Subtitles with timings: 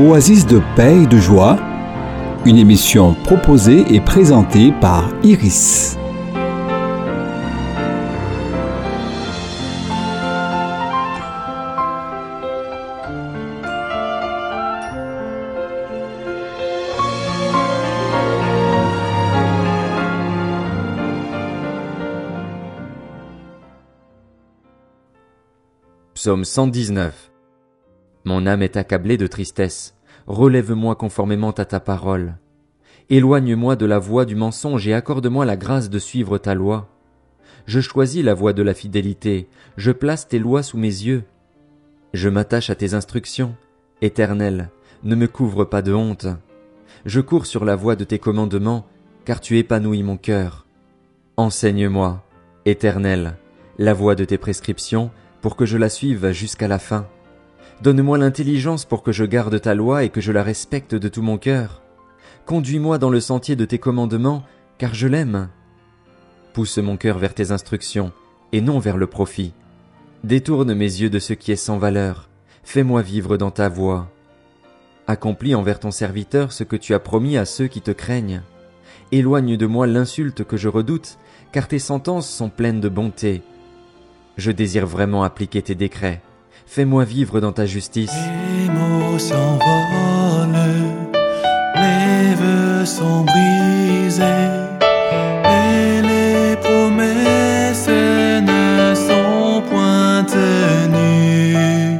[0.00, 1.58] Oasis de paix et de joie,
[2.46, 5.98] une émission proposée et présentée par Iris.
[26.14, 27.29] Psaume 119
[28.24, 29.96] Mon âme est accablée de tristesse.
[30.26, 32.36] Relève-moi conformément à ta parole.
[33.08, 36.88] Éloigne-moi de la voie du mensonge et accorde-moi la grâce de suivre ta loi.
[37.66, 41.24] Je choisis la voie de la fidélité, je place tes lois sous mes yeux.
[42.14, 43.56] Je m'attache à tes instructions.
[44.02, 44.70] Éternel,
[45.02, 46.26] ne me couvre pas de honte.
[47.06, 48.86] Je cours sur la voie de tes commandements,
[49.24, 50.66] car tu épanouis mon cœur.
[51.36, 52.24] Enseigne-moi,
[52.64, 53.36] Éternel,
[53.78, 57.06] la voie de tes prescriptions, pour que je la suive jusqu'à la fin.
[57.82, 61.22] Donne-moi l'intelligence pour que je garde ta loi et que je la respecte de tout
[61.22, 61.82] mon cœur.
[62.44, 64.44] Conduis-moi dans le sentier de tes commandements,
[64.76, 65.48] car je l'aime.
[66.52, 68.12] Pousse mon cœur vers tes instructions,
[68.52, 69.54] et non vers le profit.
[70.24, 72.28] Détourne mes yeux de ce qui est sans valeur.
[72.64, 74.10] Fais-moi vivre dans ta voie.
[75.06, 78.42] Accomplis envers ton serviteur ce que tu as promis à ceux qui te craignent.
[79.10, 81.18] Éloigne de moi l'insulte que je redoute,
[81.50, 83.42] car tes sentences sont pleines de bonté.
[84.36, 86.22] Je désire vraiment appliquer tes décrets.
[86.72, 88.12] Fais-moi vivre dans ta justice.
[88.14, 90.54] Les mots s'envolent,
[91.74, 94.22] les vœux sont brisés,
[95.44, 101.98] et les promesses ne sont point tenues.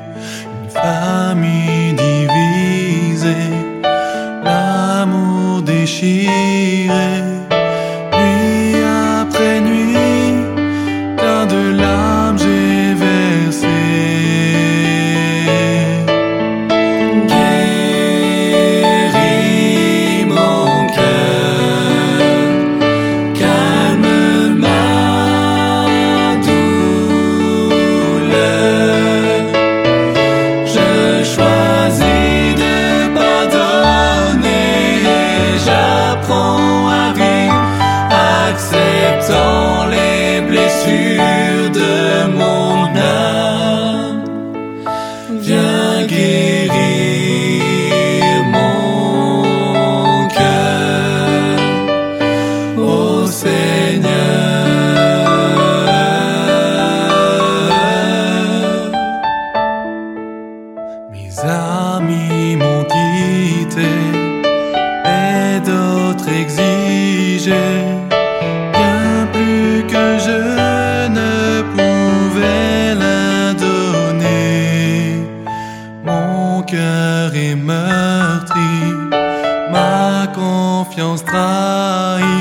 [0.62, 3.50] Une famille divisée,
[4.44, 6.49] l'amour déchiré,
[66.32, 67.64] exigé
[68.72, 75.24] bien plus que je ne pouvais la donner.
[76.04, 78.72] Mon cœur est meurtri,
[79.72, 82.39] ma confiance trahie.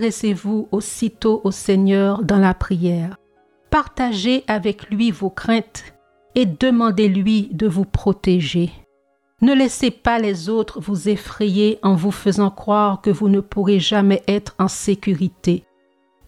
[0.00, 3.18] Adressez-vous aussitôt au Seigneur dans la prière.
[3.68, 5.84] Partagez avec lui vos craintes
[6.34, 8.70] et demandez-lui de vous protéger.
[9.42, 13.78] Ne laissez pas les autres vous effrayer en vous faisant croire que vous ne pourrez
[13.78, 15.64] jamais être en sécurité.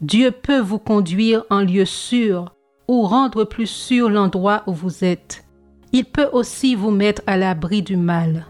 [0.03, 2.55] Dieu peut vous conduire en lieu sûr
[2.89, 5.45] ou rendre plus sûr l'endroit où vous êtes.
[5.93, 8.49] Il peut aussi vous mettre à l'abri du mal.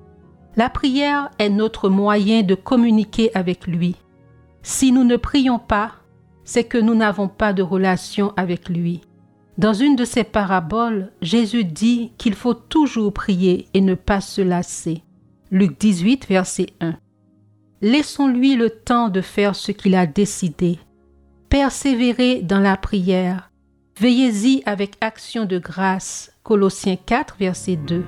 [0.57, 3.95] La prière est notre moyen de communiquer avec lui.
[4.63, 5.93] Si nous ne prions pas,
[6.45, 9.01] c'est que nous n'avons pas de relation avec lui.
[9.59, 14.41] Dans une de ses paraboles, Jésus dit qu'il faut toujours prier et ne pas se
[14.41, 15.03] lasser.
[15.51, 16.95] Luc 18, verset 1.
[17.83, 20.79] Laissons-lui le temps de faire ce qu'il a décidé.
[21.49, 23.51] Persévérez dans la prière.
[24.01, 26.33] Veillez-y avec action de grâce.
[26.43, 28.05] Colossiens 4, verset 2.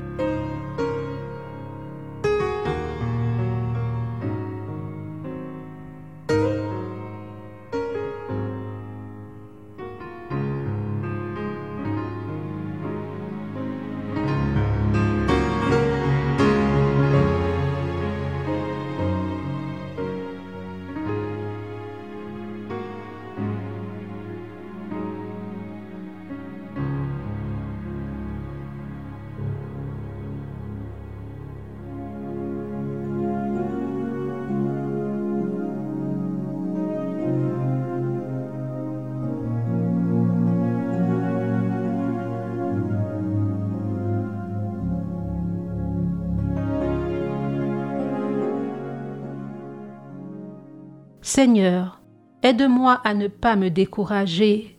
[51.37, 52.01] Seigneur,
[52.45, 54.79] aide-moi à ne pas me décourager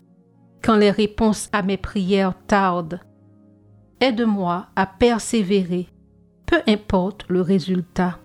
[0.63, 3.01] quand les réponses à mes prières tardent.
[3.99, 5.89] Aide-moi à persévérer,
[6.45, 8.19] peu importe le résultat.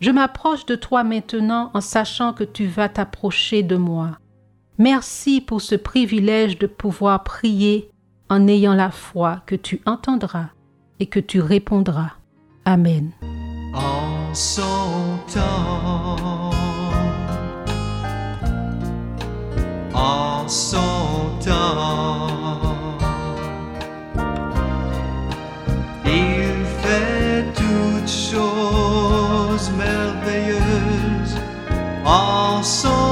[0.00, 4.18] Je m'approche de toi maintenant en sachant que tu vas t'approcher de moi.
[4.78, 7.92] Merci pour ce privilège de pouvoir prier
[8.28, 10.48] en ayant la foi que tu entendras
[10.98, 12.10] et que tu répondras.
[12.64, 13.12] Amen.
[20.44, 21.12] En son.
[26.04, 31.36] Il fait toutes choses merveilleuses
[32.04, 33.11] en son.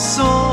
[0.00, 0.49] En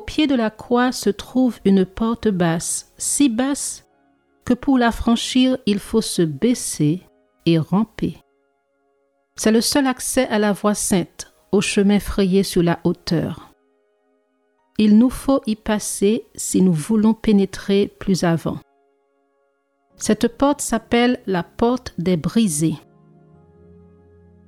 [0.00, 3.84] Au pied de la croix se trouve une porte basse, si basse
[4.46, 7.02] que pour la franchir il faut se baisser
[7.44, 8.16] et ramper.
[9.36, 13.52] C'est le seul accès à la voie sainte, au chemin frayé sur la hauteur.
[14.78, 18.56] Il nous faut y passer si nous voulons pénétrer plus avant.
[19.96, 22.78] Cette porte s'appelle la porte des brisés.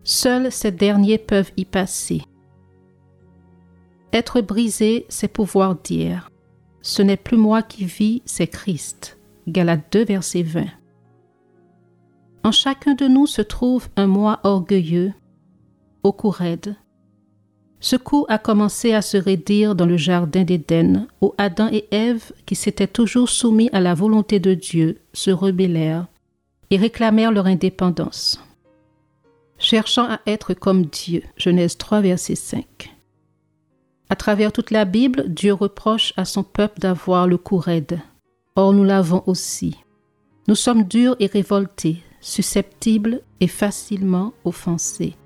[0.03, 2.23] Seuls ces derniers peuvent y passer.
[4.13, 6.31] Être brisé, c'est pouvoir dire
[6.83, 9.19] Ce n'est plus moi qui vis, c'est Christ.
[9.49, 10.67] Galates 2, verset 20.
[12.45, 15.13] En chacun de nous se trouve un moi orgueilleux,
[16.03, 16.77] au cou raide.
[17.81, 22.33] Ce coup a commencé à se raidir dans le jardin d'Éden, où Adam et Ève,
[22.47, 26.07] qui s'étaient toujours soumis à la volonté de Dieu, se rebellèrent
[26.71, 28.41] et réclamèrent leur indépendance.
[29.59, 32.93] Cherchant à être comme Dieu, Genèse 3, verset 5.
[34.13, 37.99] À travers toute la Bible, Dieu reproche à son peuple d'avoir le cou raide.
[38.57, 39.79] Or, nous l'avons aussi.
[40.49, 45.17] Nous sommes durs et révoltés, susceptibles et facilement offensés.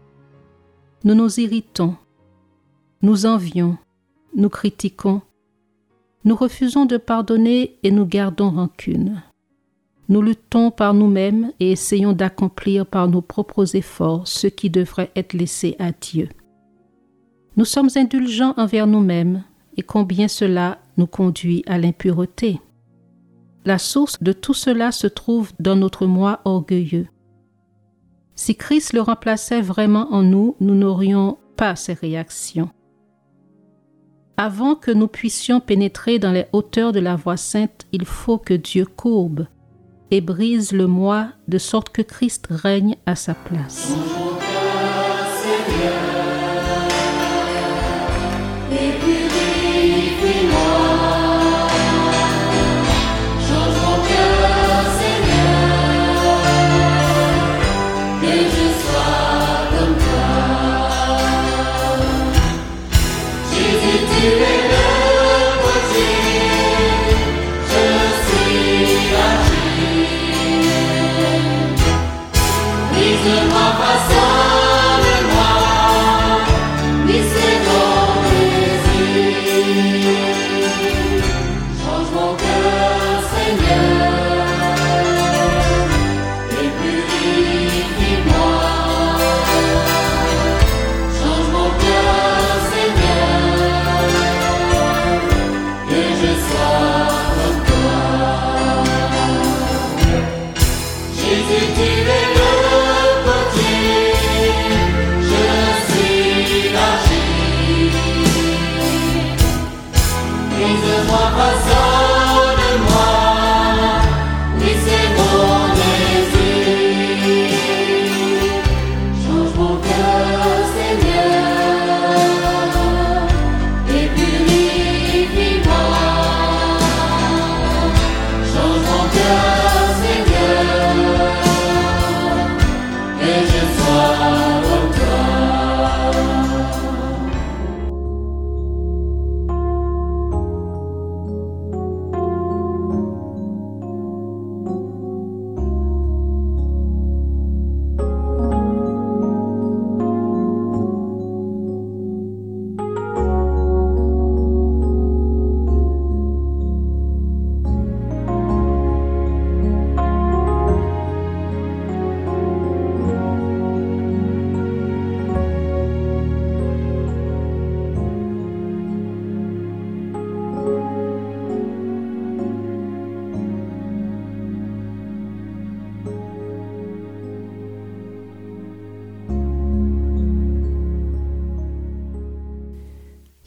[1.02, 1.97] Nous nous irritons,
[3.02, 3.76] nous envions,
[4.37, 5.21] nous critiquons,
[6.25, 9.21] nous refusons de pardonner et nous gardons rancune.
[10.09, 15.33] Nous luttons par nous-mêmes et essayons d'accomplir par nos propres efforts ce qui devrait être
[15.33, 16.28] laissé à Dieu.
[17.56, 19.42] Nous sommes indulgents envers nous-mêmes
[19.76, 22.60] et combien cela nous conduit à l'impureté.
[23.64, 27.08] La source de tout cela se trouve dans notre moi orgueilleux.
[28.34, 32.68] Si Christ le remplaçait vraiment en nous, nous n'aurions pas ces réactions.
[34.36, 38.52] Avant que nous puissions pénétrer dans les hauteurs de la voie sainte, il faut que
[38.52, 39.46] Dieu courbe
[40.10, 43.94] et brise le moi de sorte que Christ règne à sa place.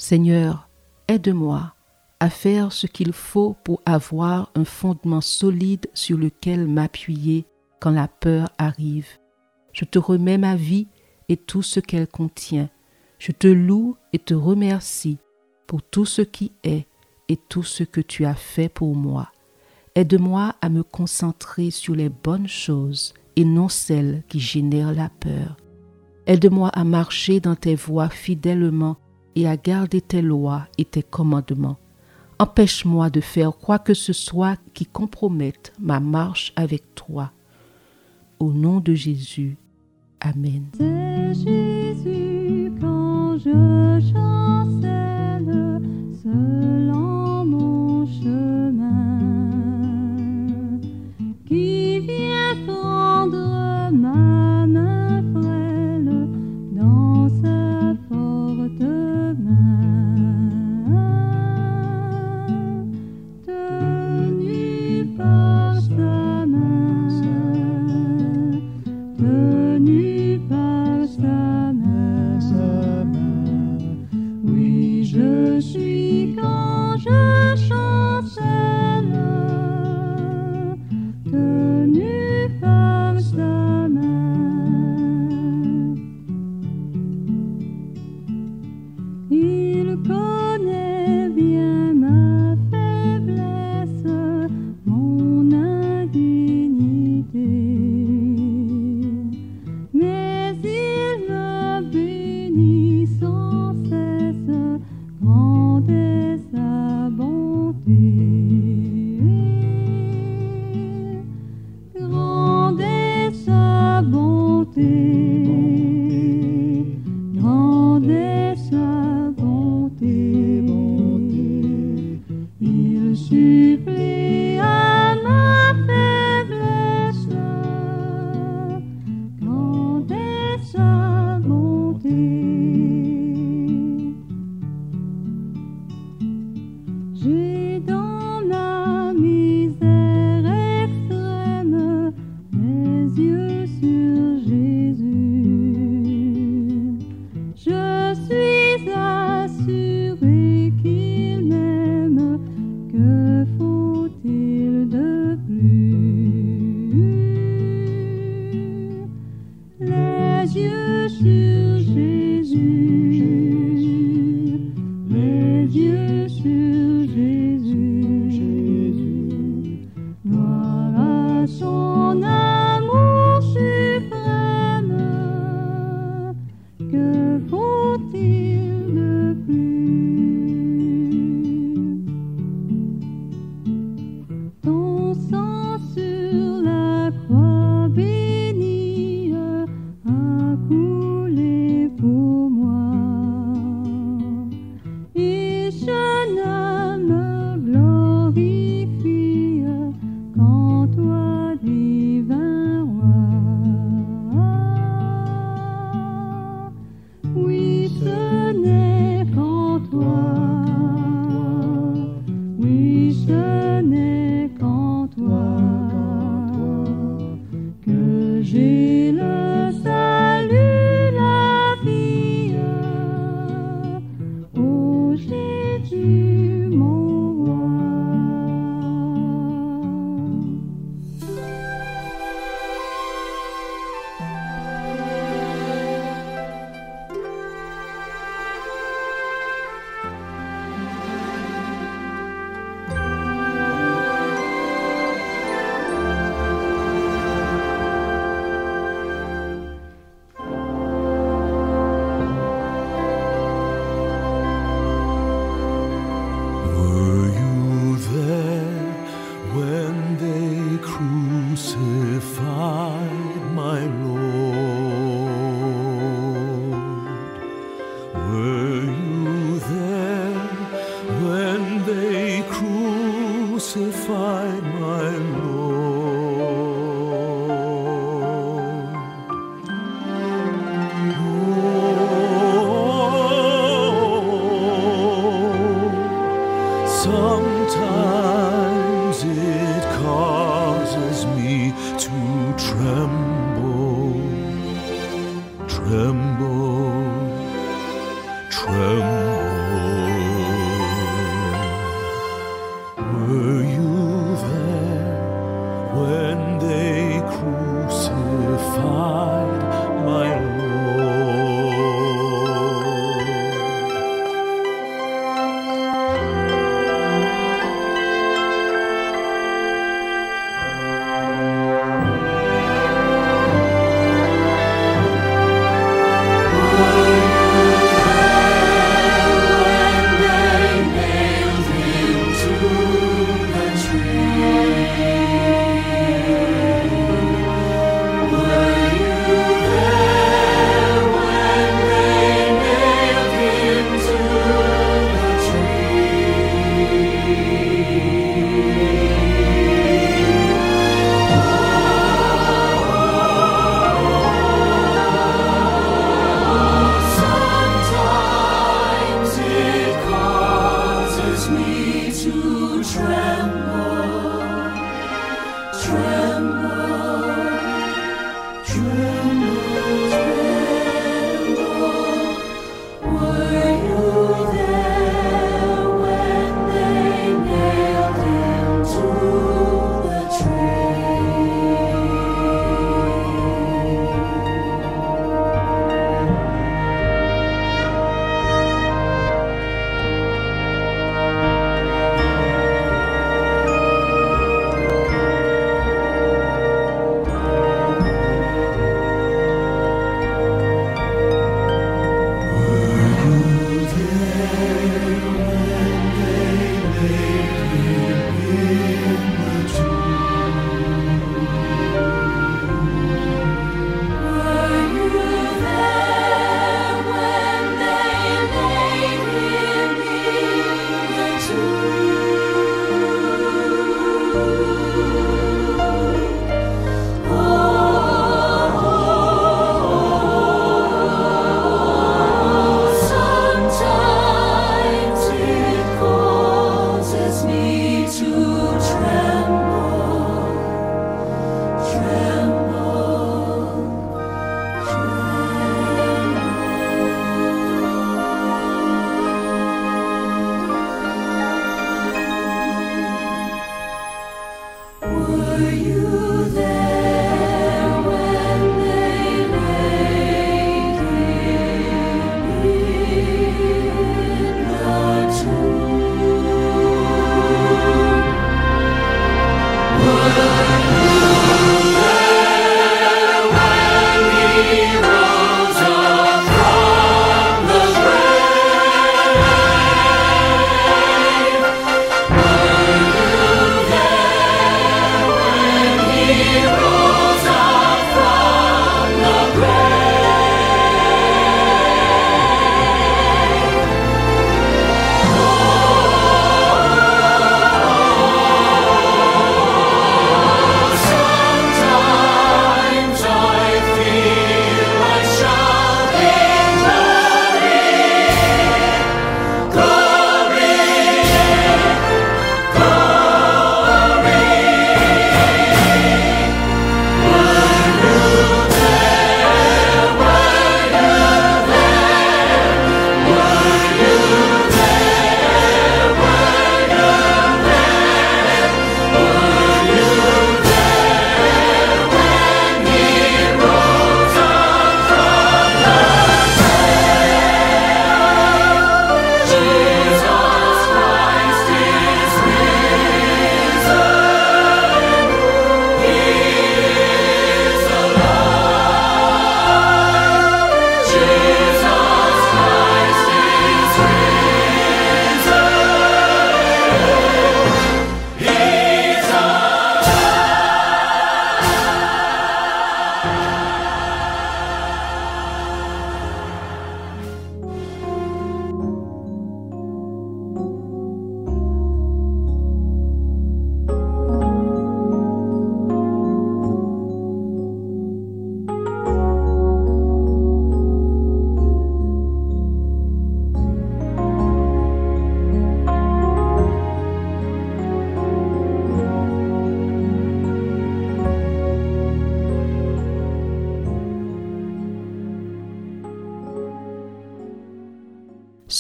[0.10, 0.70] Seigneur,
[1.08, 1.76] aide-moi
[2.20, 7.46] à faire ce qu'il faut pour avoir un fondement solide sur lequel m'appuyer
[7.80, 9.20] quand la peur arrive.
[9.72, 10.88] Je te remets ma vie
[11.28, 12.70] et tout ce qu'elle contient.
[13.20, 15.20] Je te loue et te remercie
[15.68, 16.88] pour tout ce qui est
[17.28, 19.30] et tout ce que tu as fait pour moi.
[19.94, 25.56] Aide-moi à me concentrer sur les bonnes choses et non celles qui génèrent la peur.
[26.26, 28.98] Aide-moi à marcher dans tes voies fidèlement
[29.36, 31.78] et à garder tes lois et tes commandements.
[32.40, 37.32] Empêche-moi de faire quoi que ce soit qui compromette ma marche avec toi.
[38.40, 39.58] Au nom de Jésus.
[40.22, 40.68] Amen.
[41.34, 45.80] Jésus quand je chancelle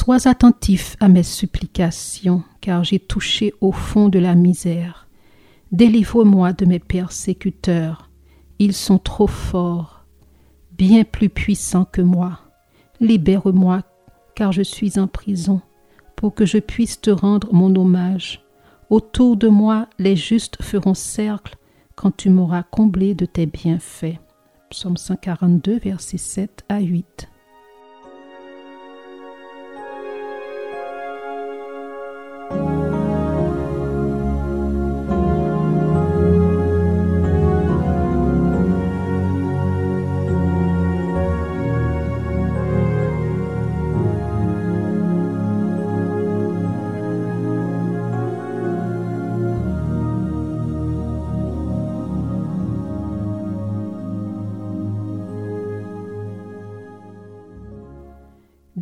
[0.01, 5.09] Sois attentif à mes supplications, car j'ai touché au fond de la misère.
[5.73, 8.09] Délivre-moi de mes persécuteurs.
[8.59, 10.05] Ils sont trop forts,
[10.71, 12.39] bien plus puissants que moi.
[13.01, 13.81] Libère-moi,
[14.35, 15.59] car je suis en prison,
[16.15, 18.45] pour que je puisse te rendre mon hommage.
[18.89, 21.57] Autour de moi, les justes feront cercle
[21.95, 24.17] quand tu m'auras comblé de tes bienfaits.
[24.69, 27.27] Psaume 142, versets 7 à 8.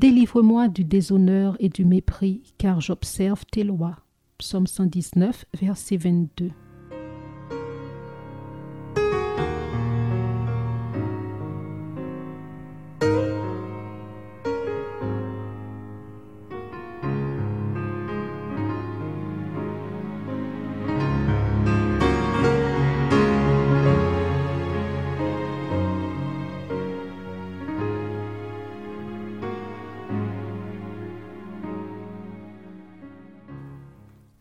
[0.08, 3.98] Délivre-moi du déshonneur et du mépris, car j'observe tes lois.
[4.38, 6.52] Psaume 119, verset 22.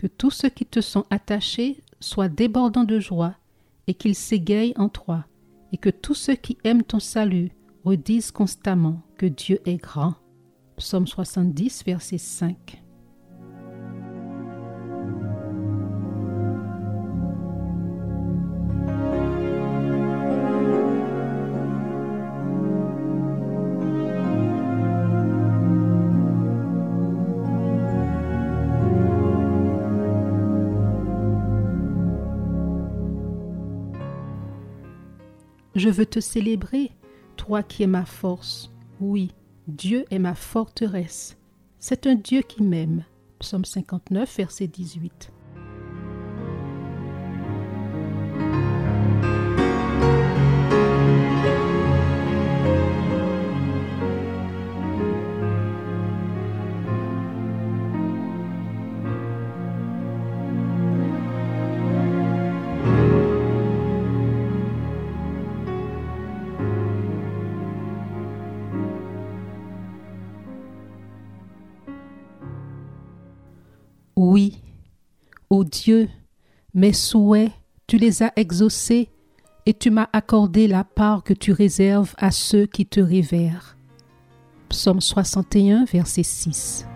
[0.07, 3.35] Que tous ceux qui te sont attachés soient débordants de joie
[3.89, 5.27] et qu'ils s'égayent en toi,
[5.73, 7.51] et que tous ceux qui aiment ton salut
[7.83, 10.15] redisent constamment que Dieu est grand.
[10.77, 12.85] Psaume 70, verset 5.
[35.77, 36.91] Je veux te célébrer,
[37.37, 38.73] toi qui es ma force.
[38.99, 39.33] Oui,
[39.69, 41.37] Dieu est ma forteresse.
[41.79, 43.05] C'est un Dieu qui m'aime.
[43.41, 45.33] Psaume 59, verset 18.
[75.67, 76.09] Dieu,
[76.75, 77.53] mes souhaits,
[77.87, 79.11] tu les as exaucés
[79.67, 83.77] et tu m'as accordé la part que tu réserves à ceux qui te révèrent.
[84.69, 86.87] Psaume 61, verset 6.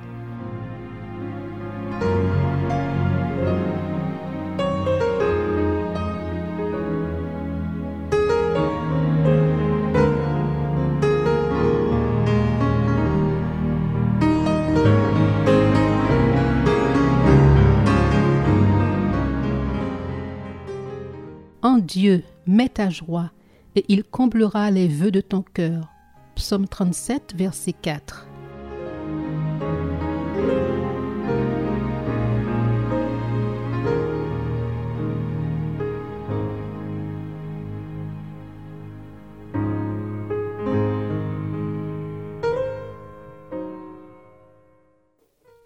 [21.93, 23.33] Dieu, mets ta joie,
[23.75, 25.89] et il comblera les vœux de ton cœur.
[26.37, 28.29] Psaume 37, verset 4.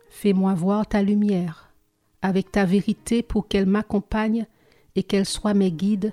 [0.08, 1.70] Fais-moi voir ta lumière,
[2.22, 4.46] avec ta vérité pour qu'elle m'accompagne
[4.96, 6.12] et qu'elle soit mes guides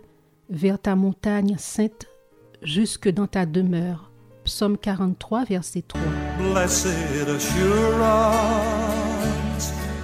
[0.50, 2.08] vers ta montagne sainte
[2.62, 4.10] jusque dans ta demeure.
[4.44, 6.02] Psaume 43, verset 3.
[6.40, 8.12] Blessed assurance,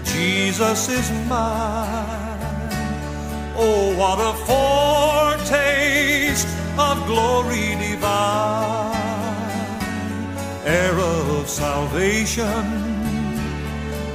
[0.06, 2.38] Jesus is mine.
[3.60, 8.94] Oh, what a foretaste of glory divine,
[10.64, 12.46] heir of salvation,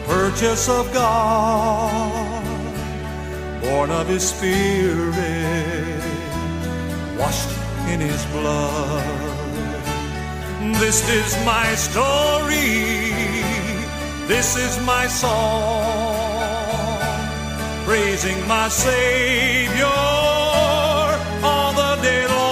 [0.06, 2.41] purchase of God,
[3.62, 6.02] born of His Spirit,
[7.18, 7.48] washed
[7.88, 9.30] in His blood.
[10.80, 13.12] This is my story.
[14.26, 15.84] This is my song.
[17.84, 19.86] Praising my Savior
[21.44, 22.44] all the day long.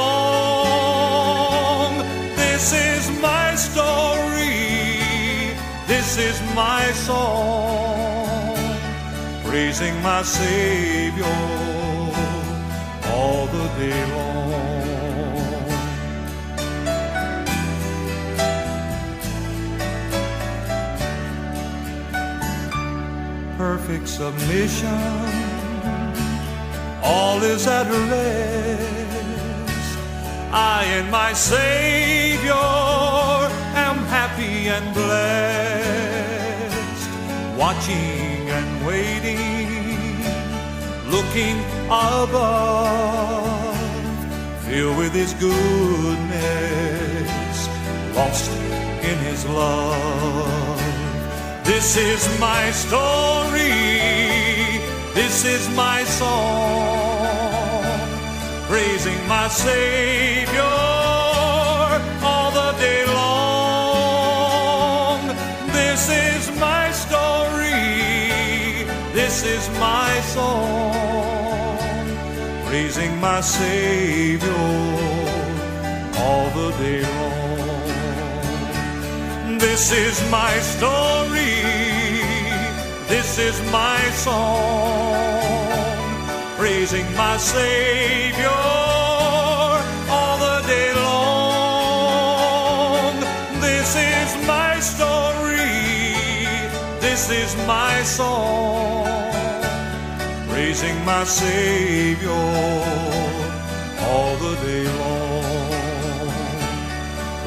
[2.36, 5.54] This is my story.
[5.86, 7.69] This is my song.
[9.50, 11.24] Praising my Savior
[13.12, 14.40] all the day long.
[23.60, 24.88] perfect submission.
[27.02, 29.98] All is at rest.
[30.52, 32.52] I and my Savior
[33.86, 35.90] am happy and blessed.
[37.58, 38.19] Watching
[38.86, 40.24] waiting,
[41.10, 43.76] looking above,
[44.64, 46.28] filled with His goodness,
[48.14, 48.50] lost
[49.02, 50.80] in His love.
[51.64, 53.70] This is my story.
[55.14, 57.10] This is my song.
[58.68, 60.79] Praising my Savior
[69.42, 72.06] This is my song.
[72.66, 74.52] Praising my Savior
[76.18, 77.88] all the day long.
[79.58, 82.00] This is my story.
[83.10, 85.42] This is my song,
[86.56, 88.48] praising my Savior
[90.08, 92.00] all the day long.
[93.60, 95.58] This is my story,
[97.00, 99.19] this is my song,
[100.60, 102.28] praising my Savior
[104.08, 106.28] all the day long.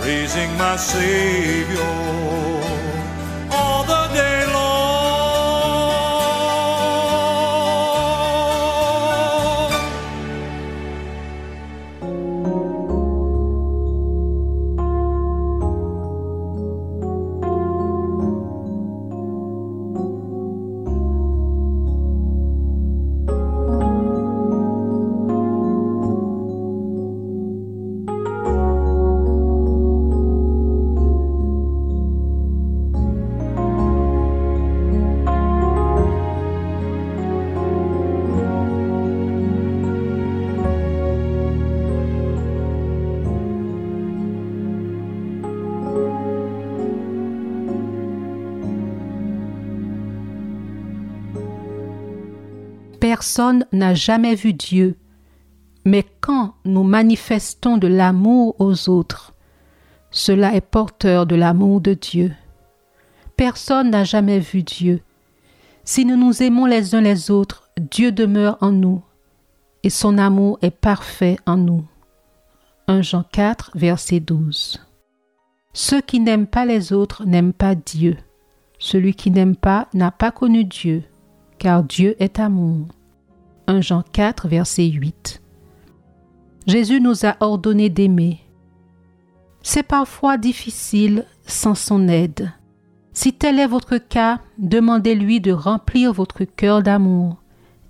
[0.02, 2.23] Praising my Savior
[53.36, 54.96] Personne n'a jamais vu Dieu,
[55.86, 59.34] mais quand nous manifestons de l'amour aux autres,
[60.12, 62.31] cela est porteur de l'amour de Dieu.
[63.36, 65.02] Personne n'a jamais vu Dieu.
[65.84, 69.02] Si nous nous aimons les uns les autres, Dieu demeure en nous,
[69.81, 71.84] et son amour est parfait en nous.
[72.88, 74.79] 1 Jean 4, verset 12.
[75.73, 78.15] Ceux qui n'aiment pas les autres n'aiment pas Dieu.
[78.77, 81.02] Celui qui n'aime pas n'a pas connu Dieu,
[81.58, 82.86] car Dieu est amour.
[83.68, 85.42] 1 Jean 4, verset 8.
[86.68, 88.40] Jésus nous a ordonné d'aimer.
[89.62, 92.52] C'est parfois difficile sans son aide.
[93.14, 97.42] Si tel est votre cas, demandez-lui de remplir votre cœur d'amour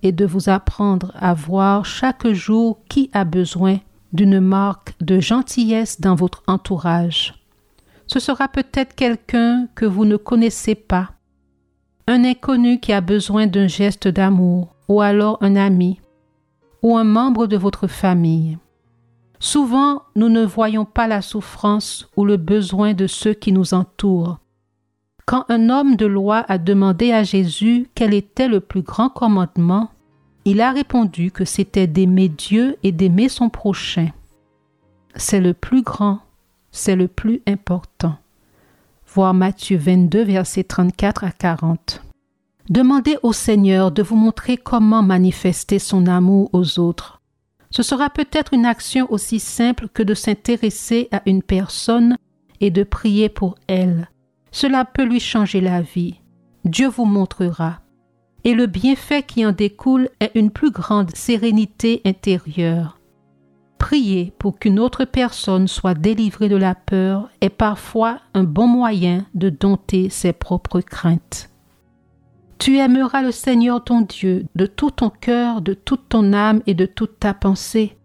[0.04, 3.80] et de vous apprendre à voir chaque jour qui a besoin
[4.12, 7.34] d'une marque de gentillesse dans votre entourage.
[8.06, 11.12] Ce sera peut-être quelqu'un que vous ne connaissez pas,
[12.06, 16.00] un inconnu qui a besoin d'un geste d'amour, ou alors un ami,
[16.82, 18.58] ou un membre de votre famille.
[19.40, 24.40] Souvent, nous ne voyons pas la souffrance ou le besoin de ceux qui nous entourent.
[25.26, 29.90] Quand un homme de loi a demandé à Jésus quel était le plus grand commandement,
[30.46, 34.10] il a répondu que c'était d'aimer Dieu et d'aimer son prochain.
[35.16, 36.20] C'est le plus grand,
[36.72, 38.16] c'est le plus important.
[39.08, 42.02] Voir Matthieu 22, versets 34 à 40.
[42.70, 47.22] Demandez au Seigneur de vous montrer comment manifester son amour aux autres.
[47.72, 52.18] Ce sera peut-être une action aussi simple que de s'intéresser à une personne
[52.62, 54.10] et de prier pour elle.
[54.52, 56.22] Cela peut lui changer la vie.
[56.64, 57.80] Dieu vous montrera.
[58.46, 63.00] Et le bienfait qui en découle est une plus grande sérénité intérieure.
[63.78, 69.26] Prier pour qu'une autre personne soit délivrée de la peur est parfois un bon moyen
[69.34, 71.50] de dompter ses propres craintes.
[72.64, 76.74] Tu aimeras le Seigneur ton Dieu de tout ton cœur, de toute ton âme et
[76.74, 77.98] de toute ta pensée.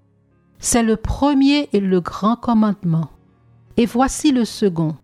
[0.59, 3.09] C'est le premier et le grand commandement.
[3.77, 4.97] Et voici le second,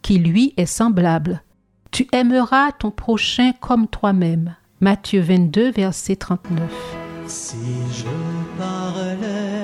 [0.00, 1.42] qui lui est semblable.
[1.90, 4.56] Tu aimeras ton prochain comme toi-même.
[4.80, 6.62] Matthieu 22, verset 39.
[7.26, 7.58] Si
[7.92, 8.06] je
[8.58, 9.63] parlais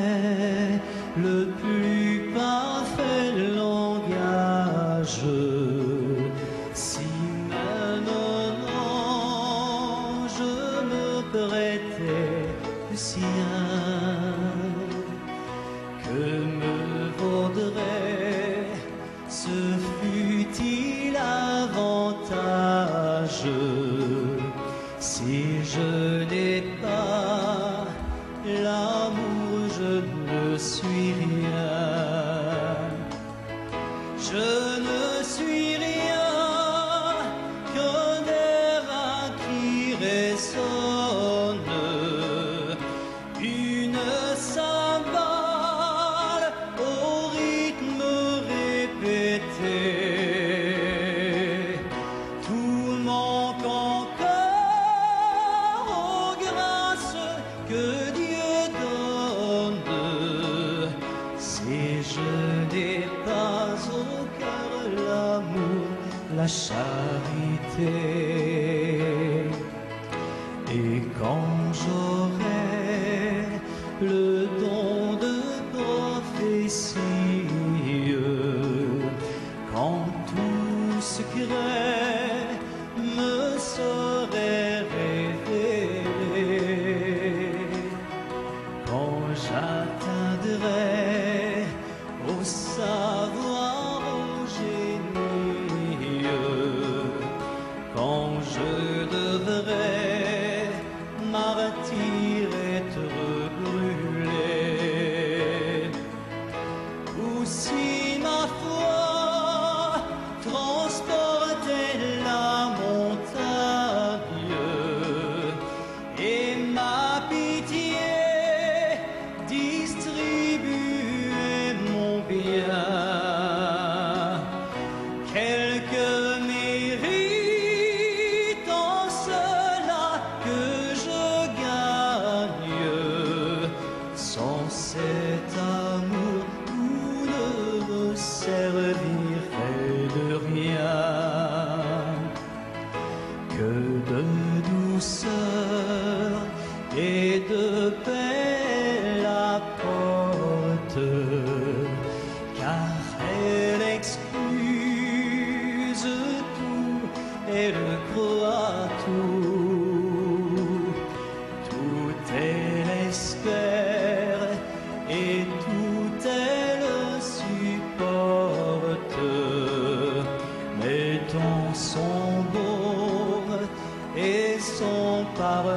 [81.33, 82.59] secret
[82.97, 84.10] me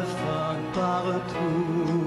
[0.04, 2.03] fin, pas retour.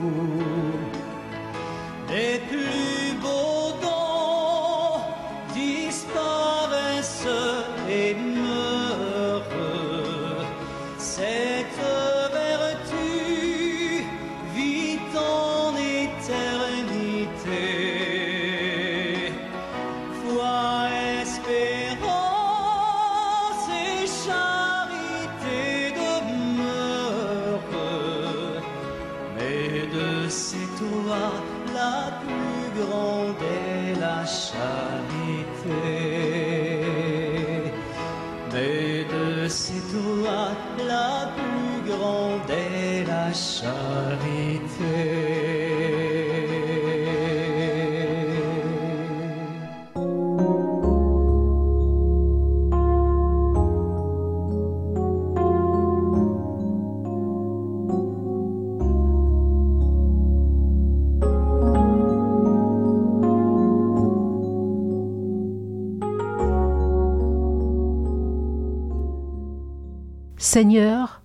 [70.56, 71.20] Seigneur,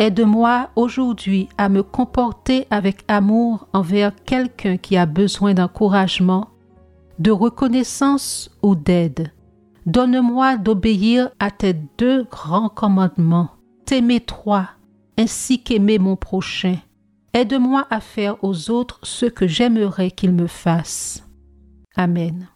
[0.00, 6.48] aide-moi aujourd'hui à me comporter avec amour envers quelqu'un qui a besoin d'encouragement,
[7.20, 9.32] de reconnaissance ou d'aide.
[9.86, 13.50] Donne-moi d'obéir à tes deux grands commandements,
[13.86, 14.70] t'aimer toi,
[15.16, 16.78] ainsi qu'aimer mon prochain.
[17.32, 21.24] Aide-moi à faire aux autres ce que j'aimerais qu'ils me fassent.
[21.94, 22.48] Amen.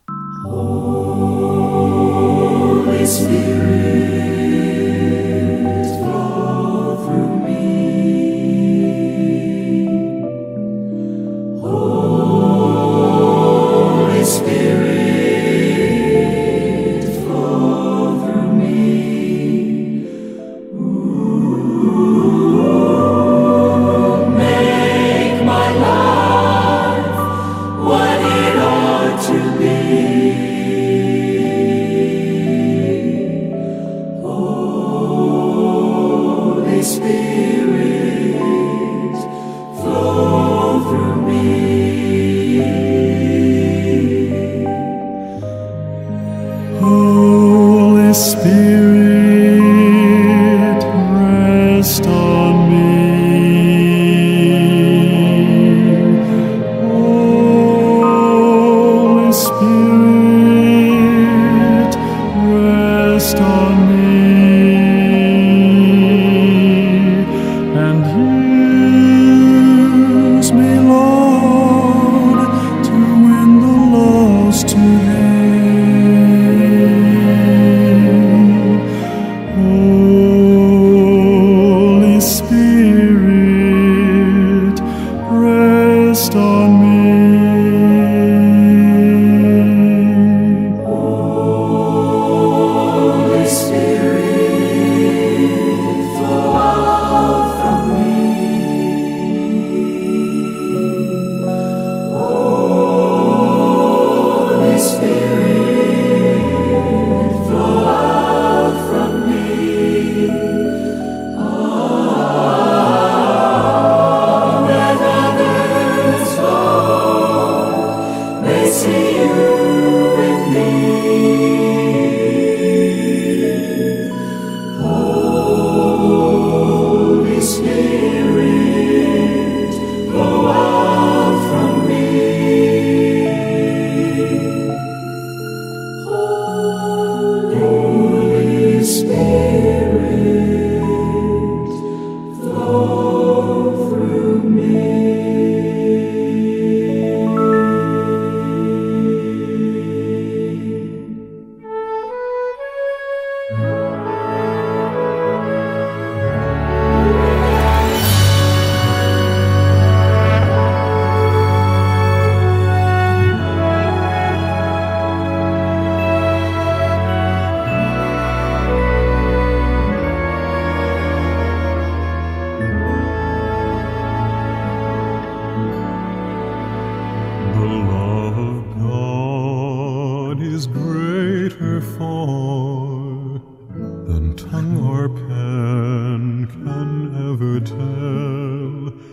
[187.88, 189.08] Serait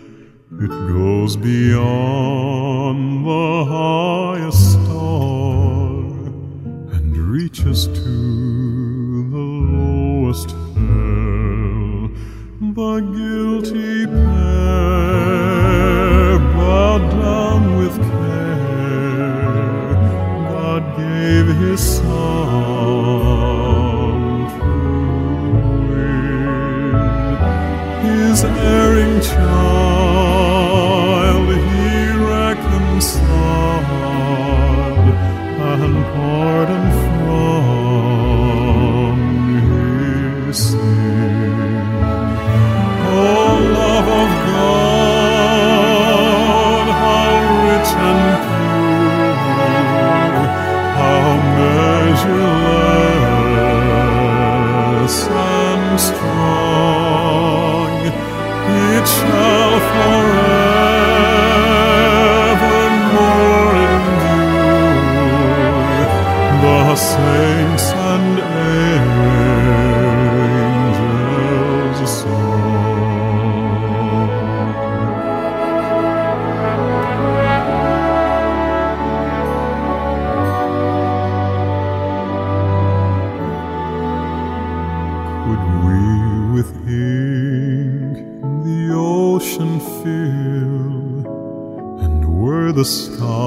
[0.58, 5.98] It goes beyond the highest star
[6.96, 8.55] and reaches to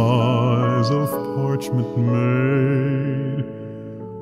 [0.10, 3.46] skies of parchment made,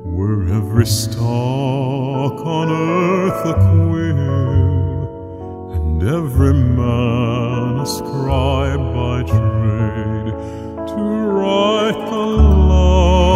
[0.03, 5.05] were every stalk on earth a quill,
[5.75, 10.33] and every man a scribe by trade,
[10.89, 11.01] to
[11.35, 12.25] write the
[12.71, 13.26] love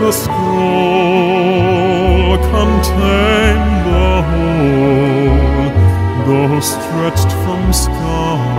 [0.00, 1.74] the scroll
[2.52, 5.70] contain the whole,
[6.26, 8.53] though stretched from sky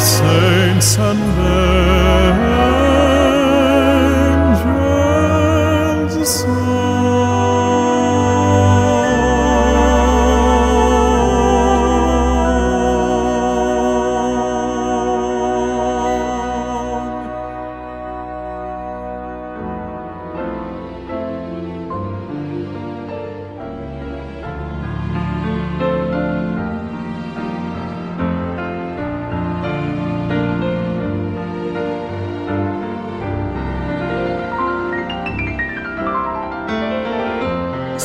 [0.00, 1.29] saints and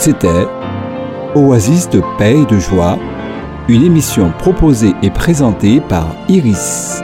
[0.06, 0.46] C'était
[1.34, 3.00] Oasis de paix et de joie,
[3.68, 7.02] une émission proposée et présentée par Iris.